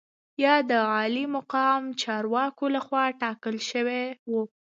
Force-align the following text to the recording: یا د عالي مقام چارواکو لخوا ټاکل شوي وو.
یا 0.43 0.55
د 0.69 0.71
عالي 0.91 1.25
مقام 1.35 1.81
چارواکو 2.01 2.65
لخوا 2.75 3.03
ټاکل 3.21 3.55
شوي 3.69 4.03
وو. 4.31 4.43